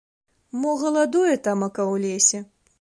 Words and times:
Мо 0.61 0.71
галадуе 0.85 1.35
тамака 1.49 1.83
ў 1.93 2.05
лесе? 2.09 2.39